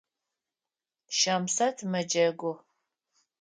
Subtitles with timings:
[1.17, 2.53] Щамсэт мэджэгу.